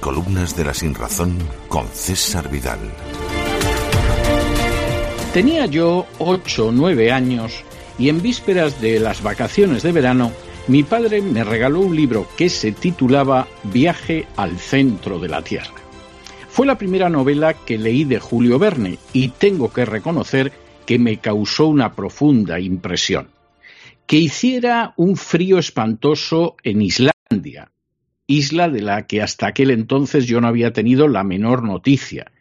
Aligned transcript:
Crónicas 0.00 0.56
de 0.56 0.64
la 0.64 0.72
Sinrazón 0.72 1.36
con 1.68 1.86
César 1.88 2.48
Vidal. 2.48 2.78
Tenía 5.32 5.66
yo 5.66 6.06
ocho 6.18 6.68
o 6.68 6.72
nueve 6.72 7.10
años 7.10 7.64
y 7.98 8.08
en 8.08 8.22
vísperas 8.22 8.80
de 8.80 9.00
las 9.00 9.22
vacaciones 9.22 9.82
de 9.82 9.90
verano 9.90 10.30
mi 10.68 10.84
padre 10.84 11.20
me 11.20 11.42
regaló 11.42 11.80
un 11.80 11.96
libro 11.96 12.26
que 12.36 12.48
se 12.48 12.72
titulaba 12.72 13.48
Viaje 13.64 14.26
al 14.36 14.58
centro 14.58 15.18
de 15.18 15.28
la 15.28 15.42
Tierra. 15.42 15.74
Fue 16.48 16.66
la 16.66 16.78
primera 16.78 17.10
novela 17.10 17.54
que 17.54 17.76
leí 17.76 18.04
de 18.04 18.20
Julio 18.20 18.58
Verne 18.60 18.98
y 19.12 19.28
tengo 19.28 19.72
que 19.72 19.84
reconocer 19.84 20.52
que 20.86 20.98
me 21.00 21.18
causó 21.18 21.66
una 21.66 21.94
profunda 21.94 22.60
impresión. 22.60 23.28
Que 24.06 24.16
hiciera 24.16 24.94
un 24.96 25.16
frío 25.16 25.58
espantoso 25.58 26.56
en 26.62 26.82
Islandia, 26.82 27.72
isla 28.26 28.68
de 28.68 28.82
la 28.82 29.06
que 29.06 29.22
hasta 29.22 29.46
aquel 29.46 29.70
entonces 29.70 30.26
yo 30.26 30.40
no 30.40 30.48
había 30.48 30.72
tenido 30.72 31.08
la 31.08 31.24
menor 31.24 31.62
noticia, 31.62 32.32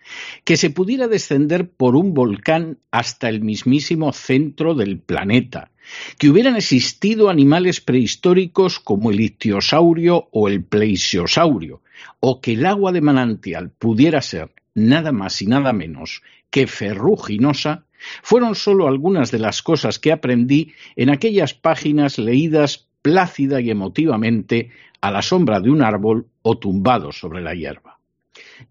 que 0.44 0.58
se 0.58 0.70
pudiera 0.70 1.08
descender 1.08 1.70
por 1.70 1.96
un 1.96 2.14
volcán 2.14 2.78
hasta 2.91 3.30
el 3.30 3.41
mismísimo 3.41 4.13
centro 4.13 4.76
del 4.76 4.99
planeta, 4.99 5.72
que 6.18 6.30
hubieran 6.30 6.55
existido 6.55 7.30
animales 7.30 7.82
prehistóricos 7.82 8.80
como 8.80 9.12
el 9.12 9.20
ictiosaurio 9.20 10.30
o 10.32 10.48
el 10.48 10.63
pleixiosaurio, 10.63 11.82
o 12.20 12.41
que 12.41 12.54
el 12.54 12.66
agua 12.66 12.91
de 12.91 13.02
manantial 13.02 13.70
pudiera 13.72 14.22
ser 14.22 14.52
nada 14.74 15.12
más 15.12 15.41
y 15.41 15.48
nada 15.48 15.74
menos 15.74 16.22
que 16.50 16.68
ferruginosa, 16.68 17.85
fueron 18.22 18.55
solo 18.55 18.88
algunas 18.88 19.32
de 19.32 19.40
las 19.40 19.62
cosas 19.62 20.00
que 20.00 20.12
aprendí 20.12 20.74
en 20.96 21.10
aquellas 21.10 21.54
páginas 21.54 22.18
leídas 22.18 22.88
plácida 23.04 23.62
y 23.62 23.70
emotivamente 23.70 24.71
a 25.01 25.12
la 25.12 25.21
sombra 25.21 25.59
de 25.59 25.70
un 25.70 25.84
árbol 25.84 26.26
o 26.41 26.57
tumbado 26.57 27.12
sobre 27.12 27.41
la 27.41 27.54
hierba. 27.54 27.99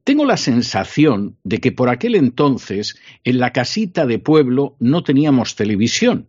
Tengo 0.03 0.25
la 0.25 0.37
sensación 0.37 1.37
de 1.45 1.59
que 1.59 1.71
por 1.71 1.89
aquel 1.89 2.17
entonces 2.17 2.97
en 3.23 3.39
la 3.39 3.53
casita 3.53 4.07
de 4.07 4.19
pueblo 4.19 4.75
no 4.81 5.05
teníamos 5.05 5.55
televisión 5.55 6.27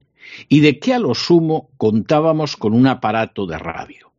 y 0.49 0.59
de 0.59 0.79
que 0.79 0.93
a 0.93 0.99
lo 0.99 1.15
sumo 1.15 1.69
contábamos 1.77 2.57
con 2.57 2.73
un 2.73 2.85
aparato 2.85 3.47
de 3.47 3.57
radio. 3.57 4.11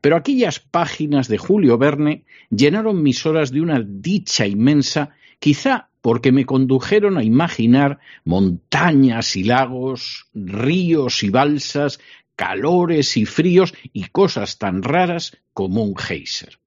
Pero 0.00 0.16
aquellas 0.16 0.58
páginas 0.58 1.28
de 1.28 1.38
Julio 1.38 1.78
Verne 1.78 2.24
llenaron 2.50 3.02
mis 3.02 3.24
horas 3.24 3.52
de 3.52 3.60
una 3.60 3.80
dicha 3.80 4.46
inmensa, 4.46 5.10
quizá 5.38 5.88
porque 6.00 6.32
me 6.32 6.46
condujeron 6.46 7.18
a 7.18 7.24
imaginar 7.24 7.98
montañas 8.24 9.36
y 9.36 9.44
lagos, 9.44 10.26
ríos 10.34 11.22
y 11.22 11.30
balsas, 11.30 12.00
calores 12.40 13.18
y 13.18 13.26
fríos 13.26 13.74
y 13.92 14.04
cosas 14.06 14.56
tan 14.56 14.82
raras 14.82 15.36
como 15.52 15.84
un 15.84 15.94
geyser. 15.94 16.58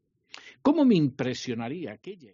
¿Cómo 0.62 0.86
me 0.86 0.94
impresionaría 0.94 1.94
aquella? 1.94 2.34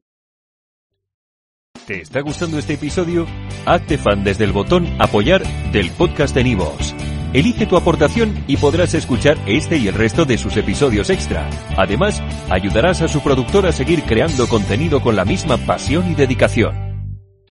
¿Te 1.87 2.01
está 2.01 2.19
gustando 2.19 2.59
este 2.59 2.73
episodio? 2.73 3.25
Hazte 3.65 3.97
fan 3.97 4.25
desde 4.25 4.43
el 4.43 4.51
botón 4.51 4.85
Apoyar 4.99 5.41
del 5.71 5.89
podcast 5.91 6.35
de 6.35 6.43
Nivos. 6.43 6.93
Elige 7.31 7.65
tu 7.65 7.77
aportación 7.77 8.43
y 8.45 8.57
podrás 8.57 8.93
escuchar 8.93 9.37
este 9.47 9.77
y 9.77 9.87
el 9.87 9.93
resto 9.93 10.25
de 10.25 10.37
sus 10.37 10.57
episodios 10.57 11.09
extra. 11.09 11.49
Además, 11.77 12.21
ayudarás 12.49 13.01
a 13.01 13.07
su 13.07 13.21
productor 13.21 13.65
a 13.67 13.71
seguir 13.71 14.03
creando 14.03 14.49
contenido 14.49 15.01
con 15.01 15.15
la 15.15 15.23
misma 15.23 15.55
pasión 15.55 16.11
y 16.11 16.15
dedicación. 16.15 16.88